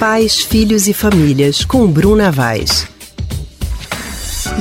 Pais, 0.00 0.40
Filhos 0.40 0.88
e 0.88 0.94
Famílias, 0.94 1.62
com 1.62 1.86
Bruna 1.86 2.30
Vaz. 2.30 2.90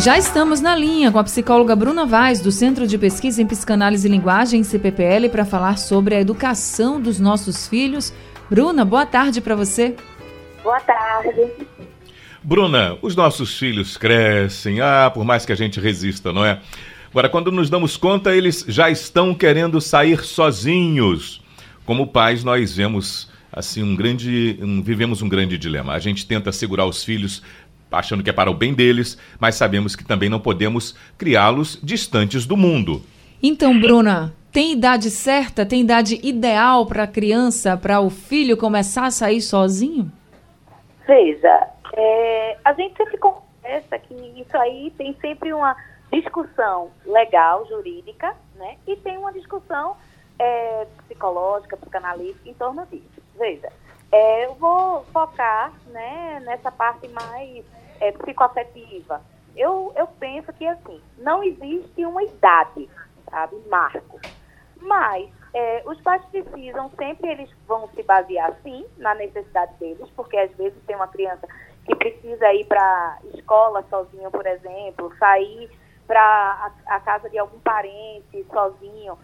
Já 0.03 0.17
estamos 0.17 0.59
na 0.59 0.75
linha 0.75 1.13
com 1.13 1.17
a 1.17 1.23
psicóloga 1.23 1.77
Bruna 1.77 2.05
Vaz, 2.05 2.41
do 2.41 2.51
Centro 2.51 2.85
de 2.85 2.97
Pesquisa 2.97 3.41
em 3.41 3.47
Psicanálise 3.47 4.05
e 4.05 4.11
Linguagem, 4.11 4.65
CPPL, 4.65 5.29
para 5.31 5.45
falar 5.45 5.77
sobre 5.77 6.13
a 6.13 6.19
educação 6.19 6.99
dos 6.99 7.21
nossos 7.21 7.69
filhos. 7.69 8.13
Bruna, 8.49 8.83
boa 8.83 9.05
tarde 9.05 9.39
para 9.39 9.55
você. 9.55 9.95
Boa 10.61 10.81
tarde. 10.81 11.49
Bruna, 12.43 12.97
os 13.01 13.15
nossos 13.15 13.57
filhos 13.57 13.95
crescem, 13.95 14.81
ah, 14.81 15.09
por 15.09 15.23
mais 15.23 15.45
que 15.45 15.53
a 15.53 15.55
gente 15.55 15.79
resista, 15.79 16.33
não 16.33 16.43
é? 16.43 16.59
Agora, 17.11 17.29
quando 17.29 17.49
nos 17.49 17.69
damos 17.69 17.95
conta, 17.95 18.35
eles 18.35 18.65
já 18.67 18.89
estão 18.89 19.33
querendo 19.33 19.79
sair 19.79 20.21
sozinhos. 20.21 21.41
Como 21.85 22.07
pais, 22.07 22.43
nós 22.43 22.75
vemos 22.75 23.28
assim 23.51 23.83
um 23.83 23.95
grande, 23.95 24.57
um, 24.61 24.81
vivemos 24.81 25.21
um 25.21 25.29
grande 25.29 25.57
dilema. 25.57 25.93
A 25.93 25.99
gente 25.99 26.25
tenta 26.25 26.51
segurar 26.51 26.85
os 26.85 27.03
filhos 27.03 27.43
achando 27.91 28.23
que 28.23 28.29
é 28.29 28.33
para 28.33 28.51
o 28.51 28.53
bem 28.53 28.73
deles, 28.73 29.17
mas 29.39 29.55
sabemos 29.55 29.95
que 29.95 30.05
também 30.05 30.29
não 30.29 30.39
podemos 30.39 30.95
criá-los 31.17 31.79
distantes 31.81 32.45
do 32.45 32.55
mundo. 32.55 33.01
Então, 33.41 33.79
Bruna, 33.79 34.33
tem 34.51 34.73
idade 34.73 35.09
certa, 35.09 35.65
tem 35.65 35.81
idade 35.81 36.19
ideal 36.23 36.85
para 36.85 37.03
a 37.03 37.07
criança, 37.07 37.77
para 37.77 37.99
o 37.99 38.09
filho 38.09 38.57
começar 38.57 39.05
a 39.05 39.11
sair 39.11 39.41
sozinho? 39.41 40.11
Veja, 41.07 41.67
é, 41.93 42.57
a 42.63 42.73
gente 42.73 42.95
sempre 42.97 43.17
conversa 43.17 43.97
que 43.99 44.13
isso 44.39 44.57
aí 44.57 44.91
tem 44.97 45.15
sempre 45.21 45.53
uma 45.53 45.75
discussão 46.11 46.91
legal, 47.05 47.65
jurídica, 47.67 48.35
né? 48.55 48.75
E 48.87 48.95
tem 48.97 49.17
uma 49.17 49.31
discussão 49.31 49.95
é, 50.37 50.87
psicológica, 51.05 51.77
psicanalítica 51.77 52.49
em 52.49 52.53
torno 52.53 52.85
disso. 52.91 53.18
Veja, 53.39 53.71
é, 54.11 54.45
eu 54.45 54.55
vou 54.55 55.05
focar 55.13 55.71
né, 55.87 56.41
nessa 56.41 56.69
parte 56.69 57.07
mais 57.07 57.65
é, 58.01 58.11
psicoafetiva. 58.11 59.21
Eu, 59.55 59.93
eu 59.95 60.07
penso 60.19 60.51
que, 60.53 60.67
assim, 60.67 61.01
não 61.17 61.41
existe 61.41 62.05
uma 62.05 62.21
idade, 62.21 62.89
sabe, 63.29 63.55
marco. 63.69 64.19
Mas 64.81 65.29
é, 65.53 65.81
os 65.85 65.99
pais 66.01 66.23
precisam, 66.25 66.91
sempre 66.97 67.31
eles 67.31 67.49
vão 67.65 67.87
se 67.95 68.03
basear, 68.03 68.53
sim, 68.61 68.85
na 68.97 69.15
necessidade 69.15 69.73
deles, 69.79 70.09
porque 70.15 70.37
às 70.37 70.51
vezes 70.51 70.77
tem 70.85 70.95
uma 70.95 71.07
criança 71.07 71.47
que 71.85 71.95
precisa 71.95 72.53
ir 72.53 72.65
para 72.65 73.19
escola 73.33 73.83
sozinho, 73.89 74.29
por 74.29 74.45
exemplo, 74.45 75.15
sair 75.17 75.69
para 76.05 76.21
a, 76.21 76.95
a, 76.95 76.99
casa 76.99 77.29
de 77.29 77.37
algum 77.37 77.59
parente 77.59 78.45
sozinho. 78.51 79.17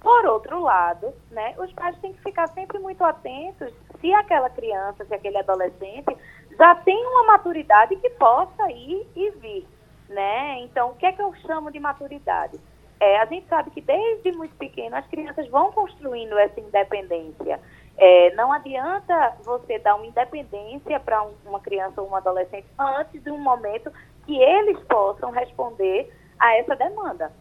Por 0.00 0.26
outro 0.26 0.62
lado, 0.62 1.12
né, 1.30 1.54
os 1.58 1.72
pais 1.72 1.98
têm 1.98 2.12
que 2.12 2.22
ficar 2.22 2.46
sempre 2.48 2.78
muito 2.78 3.02
atentos 3.02 3.72
se 4.00 4.12
aquela 4.14 4.48
criança, 4.48 5.04
se 5.04 5.12
aquele 5.12 5.38
adolescente 5.38 6.16
já 6.56 6.74
tem 6.76 7.06
uma 7.06 7.24
maturidade 7.24 7.96
que 7.96 8.10
possa 8.10 8.70
ir 8.70 9.06
e 9.14 9.30
vir, 9.32 9.66
né? 10.08 10.60
Então, 10.60 10.90
o 10.90 10.94
que 10.94 11.06
é 11.06 11.12
que 11.12 11.22
eu 11.22 11.34
chamo 11.46 11.70
de 11.70 11.80
maturidade? 11.80 12.60
É, 13.00 13.18
a 13.18 13.26
gente 13.26 13.46
sabe 13.48 13.70
que 13.70 13.80
desde 13.80 14.32
muito 14.32 14.56
pequeno 14.56 14.96
as 14.96 15.06
crianças 15.06 15.48
vão 15.48 15.70
construindo 15.72 16.36
essa 16.38 16.60
independência. 16.60 17.60
É, 17.96 18.32
não 18.34 18.52
adianta 18.52 19.36
você 19.44 19.78
dar 19.78 19.96
uma 19.96 20.06
independência 20.06 20.98
para 21.00 21.22
um, 21.22 21.32
uma 21.44 21.60
criança 21.60 22.00
ou 22.00 22.08
um 22.08 22.14
adolescente 22.14 22.66
antes 22.78 23.22
de 23.22 23.30
um 23.30 23.38
momento 23.38 23.92
que 24.26 24.36
eles 24.36 24.78
possam 24.84 25.30
responder 25.30 26.12
a 26.38 26.56
essa 26.56 26.76
demanda. 26.76 27.32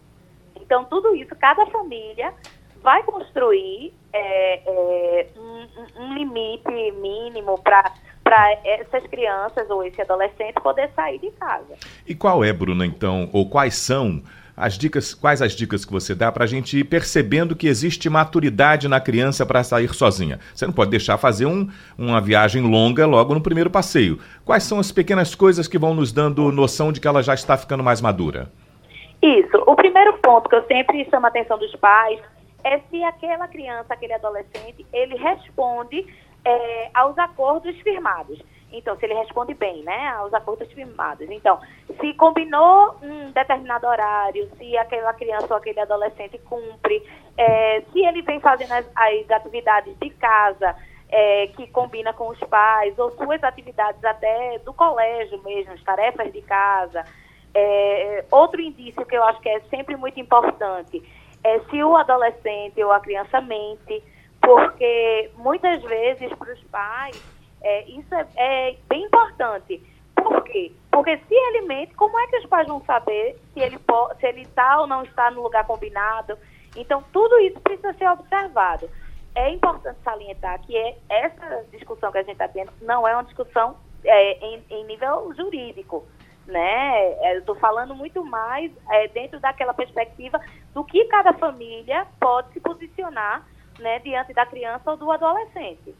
Então, 0.67 0.83
tudo 0.83 1.15
isso, 1.15 1.33
cada 1.39 1.65
família 1.67 2.33
vai 2.83 3.01
construir 3.03 3.93
é, 4.11 4.61
é, 4.65 5.27
um, 5.37 6.03
um, 6.03 6.13
limite 6.13 6.91
mínimo 6.99 7.57
para 7.63 7.93
essas 8.65 9.07
crianças 9.07 9.69
ou 9.69 9.81
esse 9.81 10.01
adolescente 10.01 10.55
poder 10.61 10.91
sair 10.93 11.19
de 11.19 11.31
casa. 11.31 11.73
E 12.05 12.13
qual 12.13 12.43
é, 12.43 12.51
Bruna, 12.51 12.85
então, 12.85 13.29
ou 13.31 13.49
quais 13.49 13.75
são 13.75 14.21
as 14.57 14.77
dicas, 14.77 15.13
quais 15.13 15.41
as 15.41 15.53
dicas 15.53 15.85
que 15.85 15.91
você 15.91 16.13
dá 16.13 16.33
para 16.33 16.43
a 16.43 16.47
gente 16.47 16.77
ir 16.77 16.83
percebendo 16.83 17.55
que 17.55 17.67
existe 17.67 18.09
maturidade 18.09 18.89
na 18.89 18.99
criança 18.99 19.45
para 19.45 19.63
sair 19.63 19.93
sozinha? 19.93 20.37
Você 20.53 20.65
não 20.65 20.73
pode 20.73 20.91
deixar 20.91 21.17
fazer 21.17 21.45
um, 21.45 21.69
uma 21.97 22.19
viagem 22.19 22.61
longa 22.61 23.05
logo 23.05 23.33
no 23.33 23.39
primeiro 23.39 23.69
passeio. 23.69 24.19
Quais 24.43 24.63
são 24.63 24.79
as 24.79 24.91
pequenas 24.91 25.33
coisas 25.33 25.65
que 25.65 25.77
vão 25.77 25.93
nos 25.95 26.11
dando 26.11 26.51
noção 26.51 26.91
de 26.91 26.99
que 26.99 27.07
ela 27.07 27.23
já 27.23 27.33
está 27.33 27.55
ficando 27.55 27.83
mais 27.83 28.01
madura? 28.01 28.51
Isso. 29.21 29.57
O 29.65 29.75
primeiro 29.75 30.17
ponto 30.19 30.49
que 30.49 30.55
eu 30.55 30.65
sempre 30.65 31.07
chamo 31.09 31.25
a 31.25 31.29
atenção 31.29 31.57
dos 31.57 31.75
pais 31.75 32.21
é 32.63 32.79
se 32.89 33.03
aquela 33.03 33.47
criança, 33.47 33.93
aquele 33.93 34.13
adolescente, 34.13 34.85
ele 34.91 35.15
responde 35.15 36.05
é, 36.43 36.89
aos 36.93 37.17
acordos 37.17 37.75
firmados. 37.81 38.41
Então, 38.71 38.97
se 38.97 39.05
ele 39.05 39.13
responde 39.13 39.53
bem, 39.53 39.81
né, 39.83 40.09
aos 40.09 40.33
acordos 40.33 40.71
firmados. 40.73 41.29
Então, 41.29 41.59
se 41.99 42.13
combinou 42.15 42.97
um 43.01 43.31
determinado 43.31 43.87
horário, 43.87 44.49
se 44.57 44.77
aquela 44.77 45.13
criança 45.13 45.47
ou 45.49 45.57
aquele 45.57 45.79
adolescente 45.79 46.37
cumpre, 46.39 47.01
é, 47.37 47.81
se 47.91 47.99
ele 48.05 48.21
vem 48.21 48.39
fazendo 48.41 48.73
as, 48.73 48.85
as 48.95 49.31
atividades 49.31 49.95
de 49.99 50.09
casa, 50.09 50.75
é, 51.09 51.47
que 51.47 51.67
combina 51.67 52.11
com 52.13 52.27
os 52.27 52.39
pais, 52.41 52.97
ou 52.99 53.11
suas 53.11 53.41
atividades 53.41 54.03
até 54.03 54.59
do 54.59 54.73
colégio 54.73 55.41
mesmo, 55.43 55.71
as 55.71 55.83
tarefas 55.83 56.31
de 56.33 56.41
casa. 56.41 57.05
É, 57.59 58.23
outro 58.29 58.61
indício 58.61 59.03
que 59.03 59.17
eu 59.17 59.23
acho 59.23 59.41
que 59.41 59.49
é 59.49 59.59
sempre 59.61 59.95
muito 59.95 60.19
importante 60.19 61.01
é 61.43 61.59
se 61.61 61.83
o 61.83 61.97
adolescente 61.97 62.83
ou 62.83 62.91
a 62.91 62.99
criança 62.99 63.41
mente, 63.41 64.03
porque 64.39 65.31
muitas 65.35 65.81
vezes 65.81 66.31
para 66.33 66.53
os 66.53 66.63
pais 66.65 67.19
é, 67.63 67.89
isso 67.89 68.13
é, 68.13 68.27
é, 68.35 68.75
bem 68.87 69.05
importante. 69.05 69.81
Por 70.13 70.43
quê? 70.43 70.71
Porque 70.91 71.17
se 71.17 71.33
ele 71.33 71.61
mente, 71.61 71.95
como 71.95 72.19
é 72.19 72.27
que 72.27 72.37
os 72.37 72.45
pais 72.45 72.67
vão 72.67 72.79
saber 72.85 73.39
se 73.55 73.59
ele 73.59 73.79
se 74.19 74.27
ele 74.27 74.41
está 74.41 74.79
ou 74.81 74.85
não 74.85 75.01
está 75.01 75.31
no 75.31 75.41
lugar 75.41 75.65
combinado? 75.65 76.37
Então 76.75 77.03
tudo 77.11 77.39
isso 77.39 77.59
precisa 77.61 77.91
ser 77.93 78.07
observado. 78.07 78.87
É 79.33 79.49
importante 79.49 79.97
salientar 80.03 80.61
que 80.61 80.77
é, 80.77 80.95
essa 81.09 81.65
discussão 81.71 82.11
que 82.11 82.19
a 82.19 82.21
gente 82.21 82.33
está 82.33 82.47
tendo 82.47 82.71
não 82.83 83.07
é 83.07 83.15
uma 83.15 83.23
discussão 83.23 83.77
é, 84.03 84.45
em, 84.45 84.63
em 84.69 84.83
nível 84.85 85.33
jurídico 85.35 86.05
né? 86.47 87.13
É, 87.21 87.35
eu 87.35 87.39
estou 87.39 87.55
falando 87.55 87.93
muito 87.93 88.23
mais 88.23 88.71
é, 88.89 89.07
dentro 89.09 89.39
daquela 89.39 89.73
perspectiva 89.73 90.39
do 90.73 90.83
que 90.83 91.05
cada 91.05 91.33
família 91.33 92.07
pode 92.19 92.53
se 92.53 92.59
posicionar 92.59 93.45
né, 93.79 93.99
diante 93.99 94.33
da 94.33 94.45
criança 94.45 94.91
ou 94.91 94.97
do 94.97 95.11
adolescente. 95.11 95.93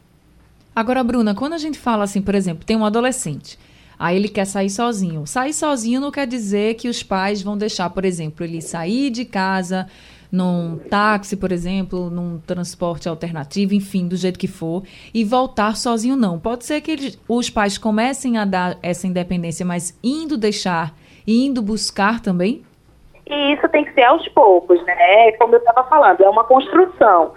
Agora, 0.74 1.04
Bruna, 1.04 1.34
quando 1.34 1.52
a 1.52 1.58
gente 1.58 1.78
fala 1.78 2.04
assim, 2.04 2.22
por 2.22 2.34
exemplo, 2.34 2.64
tem 2.64 2.76
um 2.76 2.84
adolescente, 2.84 3.58
aí 3.98 4.16
ele 4.16 4.28
quer 4.28 4.44
sair 4.44 4.70
sozinho. 4.70 5.26
Sair 5.26 5.52
sozinho 5.52 6.00
não 6.00 6.10
quer 6.10 6.26
dizer 6.26 6.74
que 6.74 6.88
os 6.88 7.02
pais 7.02 7.42
vão 7.42 7.58
deixar, 7.58 7.90
por 7.90 8.04
exemplo, 8.04 8.44
ele 8.44 8.62
sair 8.62 9.10
de 9.10 9.24
casa 9.24 9.88
num 10.30 10.78
táxi, 10.90 11.36
por 11.36 11.52
exemplo, 11.52 12.10
num 12.10 12.38
transporte 12.38 13.08
alternativo, 13.08 13.74
enfim, 13.74 14.06
do 14.06 14.16
jeito 14.16 14.38
que 14.38 14.48
for, 14.48 14.82
e 15.12 15.24
voltar 15.24 15.76
sozinho 15.76 16.16
não. 16.16 16.38
Pode 16.38 16.64
ser 16.64 16.80
que 16.80 16.90
eles, 16.90 17.20
os 17.28 17.50
pais 17.50 17.78
comecem 17.78 18.38
a 18.38 18.44
dar 18.44 18.76
essa 18.82 19.06
independência, 19.06 19.64
mas 19.64 19.98
indo 20.02 20.36
deixar 20.36 20.94
indo 21.28 21.60
buscar 21.60 22.20
também? 22.20 22.64
E 23.26 23.52
isso 23.52 23.68
tem 23.68 23.84
que 23.84 23.92
ser 23.92 24.04
aos 24.04 24.26
poucos, 24.28 24.82
né? 24.86 25.32
Como 25.32 25.54
eu 25.54 25.58
estava 25.58 25.86
falando, 25.86 26.22
é 26.22 26.28
uma 26.28 26.44
construção. 26.44 27.34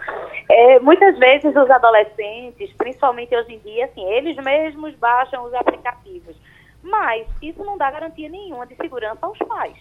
É, 0.50 0.80
muitas 0.80 1.20
vezes 1.20 1.54
os 1.54 1.70
adolescentes, 1.70 2.72
principalmente 2.78 3.36
hoje 3.36 3.54
em 3.54 3.60
dia, 3.60 3.86
assim, 3.86 4.04
eles 4.06 4.38
mesmos 4.38 4.96
baixam 4.96 5.44
os 5.44 5.54
aplicativos. 5.54 6.36
Mas 6.82 7.28
isso 7.42 7.64
não 7.66 7.78
dá 7.78 7.92
garantia 7.92 8.30
nenhuma 8.30 8.66
de 8.66 8.76
segurança 8.76 9.20
aos 9.22 9.38
pais. 9.40 9.76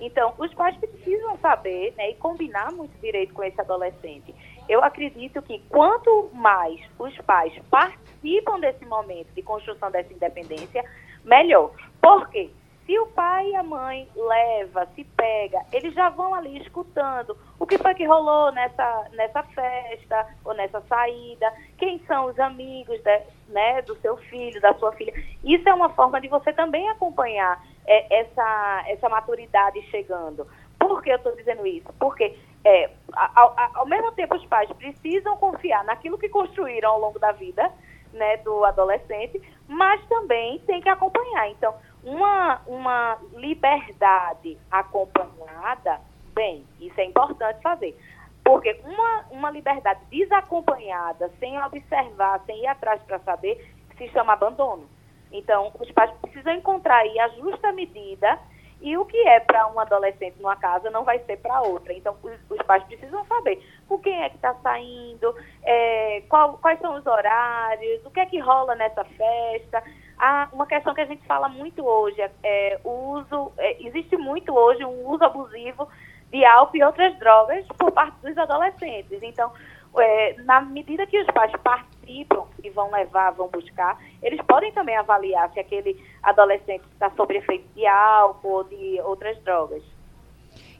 Então, 0.00 0.34
os 0.38 0.52
pais 0.54 0.76
precisam 0.76 1.36
saber 1.38 1.94
né, 1.96 2.10
e 2.10 2.14
combinar 2.14 2.72
muito 2.72 2.98
direito 3.00 3.32
com 3.32 3.42
esse 3.44 3.60
adolescente. 3.60 4.34
Eu 4.68 4.82
acredito 4.82 5.40
que 5.42 5.58
quanto 5.68 6.30
mais 6.32 6.80
os 6.98 7.16
pais 7.18 7.52
participam 7.70 8.58
desse 8.60 8.84
momento 8.84 9.32
de 9.34 9.42
construção 9.42 9.90
dessa 9.90 10.12
independência, 10.12 10.84
melhor. 11.24 11.70
Por 12.00 12.28
quê? 12.28 12.50
Se 12.86 12.98
o 12.98 13.06
pai 13.06 13.48
e 13.48 13.56
a 13.56 13.62
mãe 13.62 14.06
leva, 14.14 14.86
se 14.94 15.04
pega, 15.04 15.64
eles 15.72 15.94
já 15.94 16.10
vão 16.10 16.34
ali 16.34 16.58
escutando 16.58 17.34
o 17.58 17.66
que 17.66 17.78
foi 17.78 17.94
que 17.94 18.04
rolou 18.04 18.52
nessa, 18.52 19.08
nessa 19.12 19.42
festa 19.42 20.26
ou 20.44 20.52
nessa 20.52 20.82
saída, 20.82 21.50
quem 21.78 21.98
são 22.06 22.26
os 22.26 22.38
amigos 22.38 23.00
de, 23.02 23.22
né, 23.48 23.80
do 23.82 23.96
seu 24.00 24.18
filho, 24.18 24.60
da 24.60 24.74
sua 24.74 24.92
filha. 24.92 25.14
Isso 25.42 25.66
é 25.66 25.72
uma 25.72 25.88
forma 25.90 26.20
de 26.20 26.28
você 26.28 26.52
também 26.52 26.86
acompanhar 26.90 27.58
é, 27.86 28.20
essa, 28.20 28.84
essa 28.88 29.08
maturidade 29.08 29.80
chegando. 29.90 30.46
Por 30.78 31.02
que 31.02 31.10
eu 31.10 31.16
estou 31.16 31.34
dizendo 31.36 31.66
isso? 31.66 31.92
Porque, 31.98 32.36
é, 32.64 32.90
ao, 33.12 33.54
ao, 33.74 33.86
mesmo 33.86 34.12
tempo, 34.12 34.36
os 34.36 34.44
pais 34.46 34.70
precisam 34.72 35.36
confiar 35.36 35.84
naquilo 35.84 36.18
que 36.18 36.28
construíram 36.28 36.90
ao 36.90 37.00
longo 37.00 37.18
da 37.18 37.32
vida 37.32 37.70
né, 38.12 38.36
do 38.38 38.64
adolescente, 38.64 39.40
mas 39.66 40.04
também 40.06 40.58
tem 40.60 40.80
que 40.80 40.88
acompanhar. 40.88 41.50
Então, 41.50 41.74
uma, 42.02 42.60
uma 42.66 43.18
liberdade 43.32 44.58
acompanhada, 44.70 46.00
bem, 46.34 46.64
isso 46.80 46.98
é 47.00 47.04
importante 47.04 47.60
fazer. 47.60 47.98
Porque 48.44 48.78
uma, 48.84 49.24
uma 49.30 49.50
liberdade 49.50 50.00
desacompanhada, 50.10 51.30
sem 51.40 51.60
observar, 51.62 52.40
sem 52.44 52.62
ir 52.62 52.66
atrás 52.66 53.02
para 53.02 53.18
saber, 53.20 53.74
se 53.96 54.08
chama 54.08 54.34
abandono. 54.34 54.86
Então, 55.34 55.72
os 55.80 55.90
pais 55.90 56.12
precisam 56.22 56.54
encontrar 56.54 56.98
aí 56.98 57.18
a 57.18 57.28
justa 57.30 57.72
medida 57.72 58.38
e 58.80 58.96
o 58.96 59.04
que 59.04 59.16
é 59.26 59.40
para 59.40 59.66
um 59.68 59.80
adolescente 59.80 60.36
numa 60.38 60.54
casa 60.54 60.90
não 60.90 61.04
vai 61.04 61.18
ser 61.20 61.38
para 61.38 61.60
outra. 61.62 61.92
Então, 61.92 62.16
os, 62.22 62.38
os, 62.48 62.58
pais 62.66 62.84
precisam 62.84 63.24
saber 63.24 63.60
com 63.88 63.98
quem 63.98 64.22
é 64.22 64.28
que 64.28 64.36
está 64.36 64.54
saindo, 64.62 65.34
é, 65.64 66.22
qual, 66.28 66.58
quais 66.58 66.78
são 66.80 66.96
os 66.96 67.04
horários, 67.04 68.04
o 68.06 68.10
que 68.10 68.20
é 68.20 68.26
que 68.26 68.38
rola 68.38 68.76
nessa 68.76 69.04
festa. 69.04 69.82
Ah, 70.18 70.48
uma 70.52 70.66
questão 70.66 70.94
que 70.94 71.00
a 71.00 71.06
gente 71.06 71.26
fala 71.26 71.48
muito 71.48 71.84
hoje 71.84 72.20
é, 72.20 72.30
é 72.44 72.80
o 72.84 72.90
uso, 72.90 73.52
é, 73.58 73.84
existe 73.84 74.16
muito 74.16 74.54
hoje 74.54 74.84
um 74.84 75.08
uso 75.08 75.24
abusivo 75.24 75.88
de 76.30 76.44
álcool 76.44 76.76
e 76.76 76.84
outras 76.84 77.18
drogas 77.18 77.66
por 77.76 77.90
parte 77.90 78.18
dos 78.22 78.38
adolescentes. 78.38 79.20
Então, 79.22 79.50
é, 79.98 80.34
na 80.44 80.60
medida 80.60 81.06
que 81.06 81.20
os 81.20 81.26
pais 81.28 81.50
participam 81.62 81.93
e 82.08 82.70
vão 82.70 82.90
levar, 82.90 83.30
vão 83.32 83.48
buscar, 83.48 83.98
eles 84.22 84.40
podem 84.46 84.72
também 84.72 84.96
avaliar 84.96 85.50
se 85.52 85.60
aquele 85.60 85.96
adolescente 86.22 86.82
está 86.92 87.10
sob 87.10 87.34
efeito 87.36 87.64
de 87.74 87.86
álcool 87.86 88.48
ou 88.48 88.64
de 88.64 89.00
outras 89.02 89.38
drogas. 89.42 89.82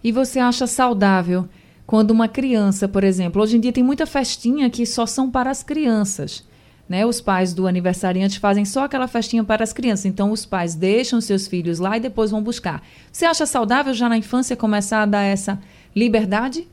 E 0.03 0.13
você 0.13 0.39
acha 0.39 0.67
saudável 0.67 1.49
quando 1.87 2.11
uma 2.11 2.29
criança, 2.29 2.89
por 2.89 3.05
exemplo, 3.05 3.43
hoje 3.43 3.57
em 3.57 3.61
dia 3.61 3.73
tem 3.73 3.85
muita 3.85 4.07
festinha 4.07 4.71
que 4.71 4.85
só 4.87 5.07
são 5.07 5.31
para 5.31 5.51
as 5.51 5.63
crianças. 5.63 6.49
Né, 6.87 7.07
os 7.07 7.19
pais 7.19 7.55
do 7.55 7.67
aniversariante 7.67 8.39
fazem 8.39 8.67
só 8.67 8.85
aquela 8.85 9.09
festinha 9.09 9.43
para 9.43 9.65
as 9.65 9.73
crianças. 9.73 10.05
Então, 10.05 10.31
os 10.31 10.45
pais 10.45 10.75
deixam 10.75 11.19
seus 11.19 11.49
filhos 11.49 11.79
lá 11.79 11.97
e 11.97 12.01
depois 12.01 12.31
vão 12.31 12.43
buscar. 12.43 12.83
Você 13.11 13.25
acha 13.25 13.47
saudável 13.47 13.95
já 13.95 14.07
na 14.07 14.19
infância 14.19 14.55
começar 14.55 15.01
a 15.01 15.07
dar 15.07 15.23
essa 15.23 15.59
liberdade? 15.97 16.69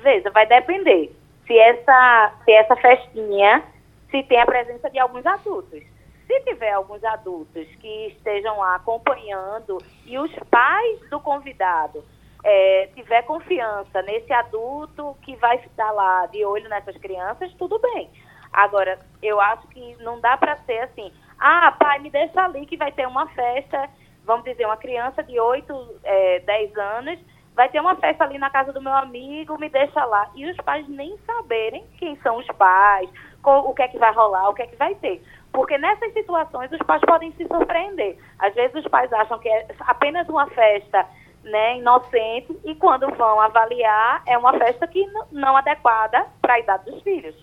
Veja, 0.00 0.30
vai 0.30 0.46
depender 0.46 1.10
se 1.46 1.58
essa, 1.58 2.32
se 2.44 2.52
essa 2.52 2.76
festinha 2.76 3.62
se 4.10 4.22
tem 4.24 4.40
a 4.40 4.46
presença 4.46 4.90
de 4.90 4.98
alguns 4.98 5.24
adultos. 5.26 5.82
Se 6.26 6.40
tiver 6.40 6.72
alguns 6.72 7.02
adultos 7.04 7.66
que 7.76 8.08
estejam 8.08 8.58
lá 8.58 8.76
acompanhando 8.76 9.78
e 10.04 10.18
os 10.18 10.32
pais 10.50 11.00
do 11.08 11.20
convidado 11.20 12.04
é, 12.42 12.88
tiver 12.94 13.22
confiança 13.22 14.02
nesse 14.02 14.32
adulto 14.32 15.16
que 15.22 15.36
vai 15.36 15.56
estar 15.56 15.90
lá 15.92 16.26
de 16.26 16.44
olho 16.44 16.68
nessas 16.68 16.96
crianças, 16.96 17.52
tudo 17.54 17.78
bem. 17.78 18.10
Agora, 18.52 18.98
eu 19.22 19.40
acho 19.40 19.66
que 19.68 19.96
não 20.00 20.20
dá 20.20 20.36
para 20.36 20.56
ser 20.58 20.78
assim, 20.80 21.12
ah, 21.38 21.72
pai, 21.72 21.98
me 21.98 22.10
deixa 22.10 22.40
ali 22.40 22.64
que 22.66 22.76
vai 22.76 22.92
ter 22.92 23.06
uma 23.06 23.26
festa, 23.28 23.88
vamos 24.24 24.44
dizer, 24.44 24.64
uma 24.64 24.76
criança 24.76 25.22
de 25.22 25.38
8, 25.38 26.00
é, 26.04 26.40
10 26.40 26.76
anos, 26.76 27.18
vai 27.56 27.70
ter 27.70 27.80
uma 27.80 27.96
festa 27.96 28.22
ali 28.22 28.38
na 28.38 28.50
casa 28.50 28.70
do 28.70 28.82
meu 28.82 28.92
amigo, 28.92 29.58
me 29.58 29.70
deixa 29.70 30.04
lá. 30.04 30.28
E 30.36 30.48
os 30.48 30.56
pais 30.58 30.86
nem 30.88 31.16
saberem 31.26 31.84
quem 31.98 32.14
são 32.22 32.36
os 32.36 32.46
pais, 32.48 33.08
o 33.42 33.72
que 33.72 33.82
é 33.82 33.88
que 33.88 33.98
vai 33.98 34.12
rolar, 34.12 34.50
o 34.50 34.54
que 34.54 34.62
é 34.62 34.66
que 34.66 34.76
vai 34.76 34.94
ter. 34.96 35.22
Porque 35.50 35.78
nessas 35.78 36.12
situações 36.12 36.70
os 36.70 36.78
pais 36.80 37.00
podem 37.06 37.32
se 37.32 37.46
surpreender. 37.46 38.18
Às 38.38 38.54
vezes 38.54 38.76
os 38.76 38.88
pais 38.88 39.10
acham 39.10 39.38
que 39.38 39.48
é 39.48 39.66
apenas 39.80 40.28
uma 40.28 40.46
festa 40.48 41.06
né, 41.42 41.78
inocente 41.78 42.54
e 42.62 42.74
quando 42.74 43.08
vão 43.14 43.40
avaliar 43.40 44.22
é 44.26 44.36
uma 44.36 44.52
festa 44.58 44.86
que 44.86 45.06
não 45.32 45.56
adequada 45.56 46.26
para 46.42 46.54
a 46.54 46.60
idade 46.60 46.90
dos 46.90 47.02
filhos. 47.02 47.34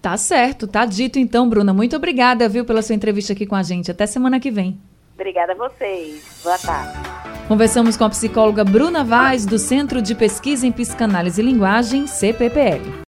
Tá 0.00 0.16
certo, 0.16 0.66
tá 0.66 0.86
dito 0.86 1.18
então, 1.18 1.48
Bruna. 1.48 1.74
Muito 1.74 1.96
obrigada, 1.96 2.48
viu, 2.48 2.64
pela 2.64 2.82
sua 2.82 2.94
entrevista 2.94 3.34
aqui 3.34 3.46
com 3.46 3.54
a 3.54 3.62
gente. 3.62 3.90
Até 3.90 4.06
semana 4.06 4.40
que 4.40 4.50
vem. 4.50 4.80
Obrigada 5.14 5.52
a 5.52 5.56
vocês. 5.56 6.42
Boa 6.42 6.58
tarde. 6.58 7.23
Conversamos 7.48 7.94
com 7.94 8.04
a 8.04 8.10
psicóloga 8.10 8.64
Bruna 8.64 9.04
Vaz, 9.04 9.44
do 9.44 9.58
Centro 9.58 10.00
de 10.00 10.14
Pesquisa 10.14 10.66
em 10.66 10.72
Psicanálise 10.72 11.42
e 11.42 11.44
Linguagem, 11.44 12.06
CPPL. 12.06 13.02